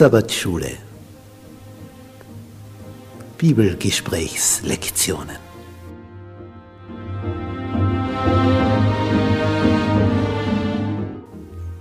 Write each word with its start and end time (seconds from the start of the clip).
Sabbatschule. 0.00 0.78
Bibelgesprächslektionen. 3.36 5.49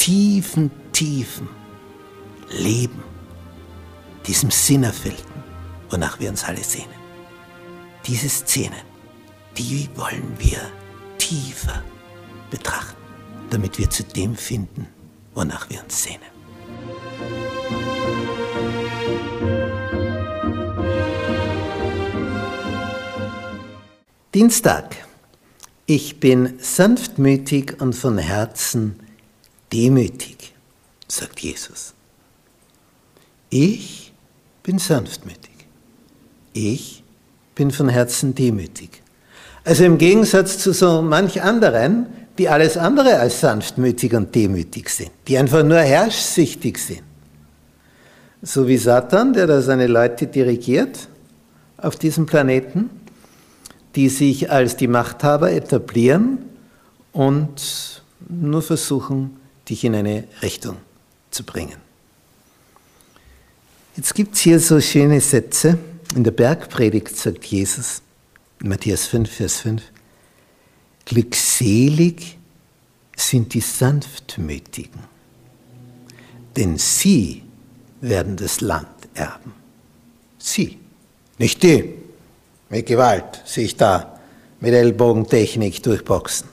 tiefen, 0.00 0.70
tiefen 0.92 1.46
Leben, 2.48 3.02
diesem 4.26 4.50
Sinnerfüllten, 4.50 5.42
wonach 5.90 6.18
wir 6.18 6.30
uns 6.30 6.42
alle 6.42 6.64
sehnen. 6.64 6.88
Diese 8.06 8.30
Szenen, 8.30 8.80
die 9.58 9.90
wollen 9.94 10.34
wir 10.38 10.58
tiefer 11.18 11.84
betrachten, 12.50 12.96
damit 13.50 13.78
wir 13.78 13.90
zu 13.90 14.02
dem 14.02 14.34
finden, 14.36 14.86
wonach 15.34 15.68
wir 15.68 15.82
uns 15.84 16.02
sehnen. 16.02 16.20
Dienstag. 24.32 24.96
Ich 25.84 26.20
bin 26.20 26.54
sanftmütig 26.58 27.80
und 27.82 27.94
von 27.94 28.16
Herzen 28.16 29.09
demütig, 29.72 30.54
sagt 31.08 31.40
Jesus. 31.40 31.94
Ich 33.48 34.12
bin 34.62 34.78
sanftmütig. 34.78 35.50
Ich 36.52 37.02
bin 37.54 37.70
von 37.70 37.88
Herzen 37.88 38.34
demütig. 38.34 39.02
Also 39.64 39.84
im 39.84 39.98
Gegensatz 39.98 40.58
zu 40.58 40.72
so 40.72 41.02
manch 41.02 41.42
anderen, 41.42 42.06
die 42.38 42.48
alles 42.48 42.76
andere 42.76 43.18
als 43.18 43.40
sanftmütig 43.40 44.14
und 44.14 44.34
demütig 44.34 44.88
sind, 44.88 45.10
die 45.28 45.36
einfach 45.36 45.62
nur 45.62 45.78
herrschsüchtig 45.78 46.78
sind. 46.78 47.02
So 48.42 48.66
wie 48.66 48.78
Satan, 48.78 49.34
der 49.34 49.46
da 49.46 49.60
seine 49.60 49.86
Leute 49.86 50.26
dirigiert 50.26 51.08
auf 51.76 51.96
diesem 51.96 52.26
Planeten 52.26 52.88
die 53.94 54.08
sich 54.08 54.50
als 54.50 54.76
die 54.76 54.88
Machthaber 54.88 55.52
etablieren 55.52 56.38
und 57.12 58.02
nur 58.28 58.62
versuchen, 58.62 59.39
dich 59.70 59.84
in 59.84 59.94
eine 59.94 60.24
Richtung 60.42 60.76
zu 61.30 61.44
bringen. 61.44 61.76
Jetzt 63.96 64.14
gibt 64.14 64.34
es 64.34 64.40
hier 64.40 64.60
so 64.60 64.80
schöne 64.80 65.20
Sätze. 65.20 65.78
In 66.14 66.24
der 66.24 66.30
Bergpredigt 66.32 67.16
sagt 67.16 67.44
Jesus, 67.44 68.02
in 68.60 68.68
Matthäus 68.68 69.06
5, 69.06 69.30
Vers 69.30 69.60
5, 69.60 69.82
Glückselig 71.04 72.38
sind 73.16 73.54
die 73.54 73.60
Sanftmütigen, 73.60 75.00
denn 76.56 76.78
sie 76.78 77.42
werden 78.00 78.36
das 78.36 78.60
Land 78.60 78.88
erben. 79.14 79.52
Sie, 80.38 80.78
nicht 81.38 81.62
die, 81.62 81.94
mit 82.68 82.86
Gewalt 82.86 83.42
sich 83.44 83.76
da 83.76 84.18
mit 84.60 84.72
Ellbogentechnik 84.72 85.82
durchboxen. 85.82 86.48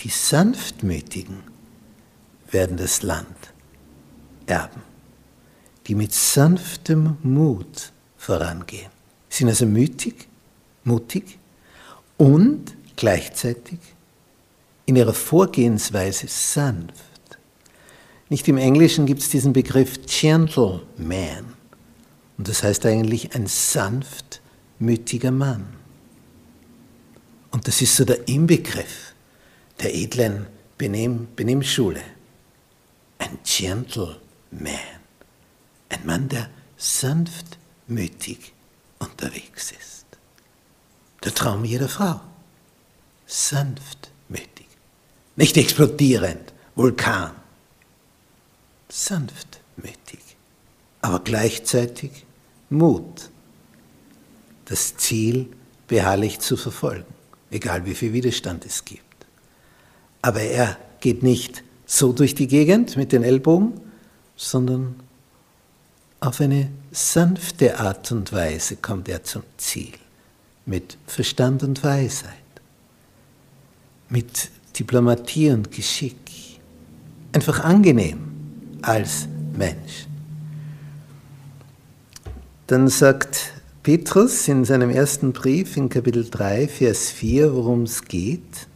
Die 0.00 0.08
Sanftmütigen 0.08 1.55
werden 2.56 2.78
das 2.78 3.02
Land 3.02 3.36
erben, 4.46 4.80
die 5.86 5.94
mit 5.94 6.14
sanftem 6.14 7.18
Mut 7.22 7.92
vorangehen. 8.16 8.90
Sind 9.28 9.48
also 9.48 9.66
mütig, 9.66 10.26
mutig 10.82 11.38
und 12.16 12.74
gleichzeitig 12.96 13.78
in 14.86 14.96
ihrer 14.96 15.12
Vorgehensweise 15.12 16.28
sanft. 16.28 16.94
Nicht 18.30 18.48
im 18.48 18.56
Englischen 18.56 19.04
gibt 19.04 19.20
es 19.20 19.28
diesen 19.28 19.52
Begriff 19.52 20.00
Gentleman. 20.06 21.44
Und 22.38 22.48
das 22.48 22.62
heißt 22.62 22.86
eigentlich 22.86 23.34
ein 23.34 23.46
sanft 23.46 24.40
mütiger 24.78 25.30
Mann. 25.30 25.66
Und 27.50 27.68
das 27.68 27.82
ist 27.82 27.96
so 27.96 28.06
der 28.06 28.26
Inbegriff 28.28 29.14
der 29.82 29.94
edlen 29.94 30.46
Benehm 30.78 31.28
Benehmschule. 31.36 32.15
Ein 33.26 33.38
Gentleman. 33.42 34.20
Ein 35.88 36.06
Mann, 36.06 36.28
der 36.28 36.48
sanftmütig 36.76 38.52
unterwegs 39.00 39.72
ist. 39.72 40.06
Der 41.24 41.34
Traum 41.34 41.64
jeder 41.64 41.88
Frau. 41.88 42.20
Sanftmütig. 43.26 44.68
Nicht 45.34 45.56
explodierend, 45.56 46.52
Vulkan. 46.76 47.32
Sanftmütig. 48.88 50.20
Aber 51.02 51.18
gleichzeitig 51.18 52.24
Mut 52.70 53.30
das 54.66 54.96
Ziel 54.96 55.48
beharrlich 55.88 56.38
zu 56.38 56.56
verfolgen, 56.56 57.12
egal 57.50 57.86
wie 57.86 57.94
viel 57.96 58.12
Widerstand 58.12 58.64
es 58.64 58.84
gibt. 58.84 59.26
Aber 60.22 60.42
er 60.42 60.76
geht 61.00 61.24
nicht 61.24 61.64
so 61.86 62.12
durch 62.12 62.34
die 62.34 62.48
Gegend 62.48 62.96
mit 62.96 63.12
den 63.12 63.22
Ellbogen, 63.22 63.80
sondern 64.36 64.96
auf 66.20 66.40
eine 66.40 66.68
sanfte 66.90 67.78
Art 67.78 68.10
und 68.10 68.32
Weise 68.32 68.76
kommt 68.76 69.08
er 69.08 69.22
zum 69.22 69.42
Ziel, 69.56 69.92
mit 70.66 70.98
Verstand 71.06 71.62
und 71.62 71.82
Weisheit, 71.84 72.32
mit 74.08 74.50
Diplomatie 74.78 75.50
und 75.50 75.70
Geschick, 75.70 76.16
einfach 77.32 77.60
angenehm 77.60 78.18
als 78.82 79.28
Mensch. 79.56 80.06
Dann 82.66 82.88
sagt 82.88 83.52
Petrus 83.84 84.48
in 84.48 84.64
seinem 84.64 84.90
ersten 84.90 85.32
Brief 85.32 85.76
in 85.76 85.88
Kapitel 85.88 86.28
3, 86.28 86.66
Vers 86.66 87.10
4, 87.10 87.54
worum 87.54 87.84
es 87.84 88.02
geht, 88.02 88.66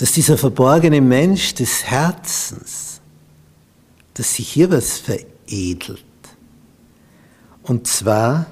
dass 0.00 0.12
dieser 0.12 0.38
verborgene 0.38 1.02
Mensch 1.02 1.52
des 1.52 1.84
Herzens, 1.84 3.02
dass 4.14 4.34
sich 4.34 4.48
hier 4.48 4.70
was 4.70 4.96
veredelt. 4.96 6.02
Und 7.64 7.86
zwar 7.86 8.46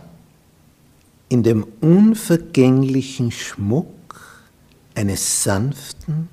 in 1.31 1.43
dem 1.43 1.67
unvergänglichen 1.81 3.33
Schmuck 3.33 4.45
eines 4.95 5.43
sanften 5.43 6.29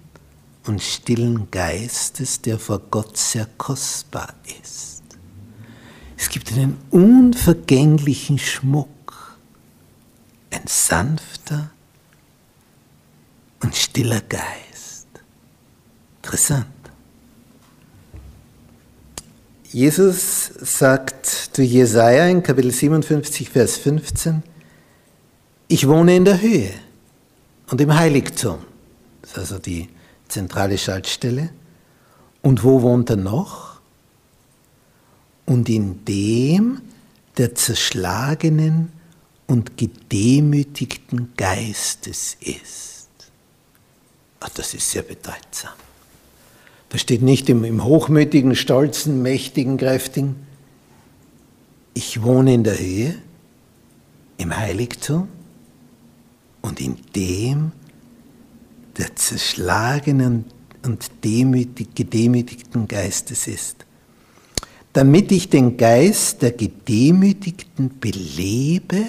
und 0.65 0.83
stillen 0.83 1.49
Geistes, 1.49 2.41
der 2.41 2.59
vor 2.59 2.79
Gott 2.91 3.15
sehr 3.15 3.47
kostbar 3.57 4.33
ist. 4.61 5.03
Es 6.17 6.27
gibt 6.27 6.51
einen 6.51 6.75
unvergänglichen 6.91 8.37
Schmuck, 8.37 9.37
ein 10.51 10.67
sanfter 10.67 11.71
und 13.61 13.73
stiller 13.77 14.19
Geist. 14.19 14.64
Interessant. 16.25 16.65
Jesus 19.71 20.51
sagt 20.59 21.25
zu 21.25 21.61
Jesaja 21.61 22.25
in 22.27 22.41
Kapitel 22.41 22.71
57, 22.71 23.49
Vers 23.49 23.77
15, 23.77 24.41
ich 25.67 25.87
wohne 25.87 26.15
in 26.15 26.25
der 26.25 26.41
Höhe 26.41 26.71
und 27.69 27.79
im 27.79 27.93
Heiligtum. 27.93 28.57
Das 29.21 29.31
ist 29.31 29.37
also 29.37 29.59
die 29.59 29.89
zentrale 30.27 30.77
Schaltstelle. 30.77 31.49
Und 32.41 32.63
wo 32.63 32.81
wohnt 32.81 33.09
er 33.11 33.17
noch? 33.17 33.75
und 35.45 35.69
in 35.69 36.03
dem 36.05 36.81
der 37.37 37.55
zerschlagenen 37.55 38.91
und 39.47 39.77
gedemütigten 39.77 41.33
Geistes 41.37 42.37
ist. 42.39 43.07
Ach, 44.39 44.49
das 44.49 44.73
ist 44.73 44.89
sehr 44.89 45.03
bedeutsam. 45.03 45.73
Das 46.95 47.01
steht 47.01 47.23
nicht 47.23 47.49
im, 47.49 47.65
im 47.65 47.83
hochmütigen, 47.83 48.55
stolzen, 48.55 49.21
mächtigen, 49.21 49.75
kräftigen. 49.75 50.37
Ich 51.93 52.23
wohne 52.23 52.53
in 52.53 52.63
der 52.63 52.79
Höhe, 52.79 53.15
im 54.37 54.55
Heiligtum 54.55 55.27
und 56.61 56.79
in 56.79 56.95
dem 57.13 57.73
der 58.97 59.13
zerschlagenen 59.13 60.45
und 60.85 61.11
demütig, 61.25 61.95
gedemütigten 61.95 62.87
Geistes 62.87 63.47
ist, 63.47 63.85
damit 64.93 65.33
ich 65.33 65.49
den 65.49 65.75
Geist 65.75 66.43
der 66.43 66.53
Gedemütigten 66.53 67.99
belebe 67.99 69.03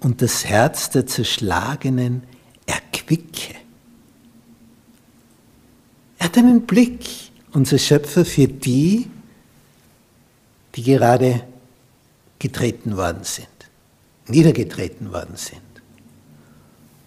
und 0.00 0.22
das 0.22 0.44
Herz 0.44 0.90
der 0.90 1.06
Zerschlagenen 1.06 2.24
erquicke. 2.66 3.54
Er 6.18 6.26
hat 6.26 6.38
einen 6.38 6.62
Blick, 6.66 7.06
unser 7.52 7.78
Schöpfer, 7.78 8.24
für 8.24 8.48
die, 8.48 9.08
die 10.74 10.82
gerade 10.82 11.44
getreten 12.38 12.96
worden 12.96 13.24
sind, 13.24 13.48
niedergetreten 14.28 15.12
worden 15.12 15.36
sind. 15.36 15.60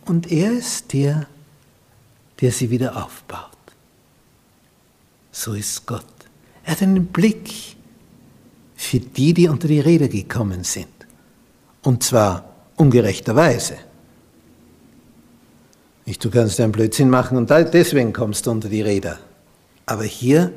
Und 0.06 0.32
er 0.32 0.52
ist 0.52 0.92
der, 0.94 1.28
der 2.42 2.52
sie 2.52 2.70
wieder 2.70 2.96
aufbaut. 3.04 3.50
So 5.32 5.54
ist 5.54 5.86
Gott. 5.86 6.06
Er 6.64 6.72
hat 6.72 6.82
einen 6.82 7.08
Blick 7.08 7.76
für 8.76 9.00
die, 9.00 9.34
die 9.34 9.48
unter 9.48 9.68
die 9.68 9.80
Räder 9.80 10.08
gekommen 10.08 10.64
sind. 10.64 10.88
Und 11.84 12.04
zwar 12.04 12.50
ungerechterweise. 12.76 13.78
Nicht, 16.10 16.26
du 16.26 16.32
kannst 16.32 16.60
einen 16.60 16.72
Blödsinn 16.72 17.12
machen 17.12 17.38
und 17.38 17.52
deswegen 17.52 18.14
kommst 18.14 18.48
du 18.48 18.50
unter 18.50 18.68
die 18.68 18.82
Räder. 18.82 19.20
Aber 19.86 20.04
hier, 20.04 20.52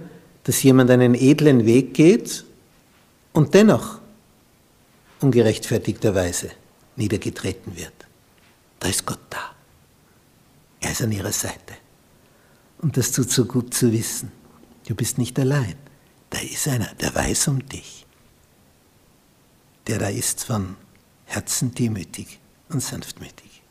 dass 0.44 0.62
jemand 0.62 0.90
einen 0.90 1.14
edlen 1.14 1.66
Weg 1.66 1.92
geht 1.92 2.46
und 3.34 3.52
dennoch 3.52 4.00
ungerechtfertigterweise 5.20 6.52
niedergetreten 6.96 7.76
wird. 7.76 7.92
Da 8.80 8.88
ist 8.88 9.04
Gott 9.04 9.20
da. 9.28 9.50
Er 10.80 10.92
ist 10.92 11.02
an 11.02 11.12
ihrer 11.12 11.32
Seite. 11.32 11.74
Und 12.78 12.96
das 12.96 13.12
tut 13.12 13.30
so 13.30 13.44
gut 13.44 13.74
zu 13.74 13.92
wissen. 13.92 14.32
Du 14.88 14.94
bist 14.94 15.18
nicht 15.18 15.38
allein. 15.38 15.74
Da 16.30 16.38
ist 16.38 16.66
einer, 16.66 16.94
der 16.94 17.14
weiß 17.14 17.48
um 17.48 17.68
dich. 17.68 18.06
Der 19.86 19.98
da 19.98 20.08
ist 20.08 20.44
von 20.44 20.76
Herzen 21.26 21.74
demütig 21.74 22.40
und 22.70 22.82
sanftmütig. 22.82 23.62